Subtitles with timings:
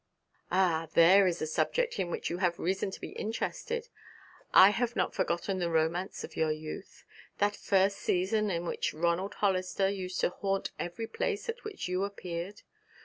[0.51, 3.87] 'Ah, there is a subject in which you have reason to be interested.
[4.51, 7.03] I have not forgotten the romance of your youth
[7.37, 12.03] that first season in which Ronald Hollister used to haunt every place at which you
[12.03, 12.63] appeared.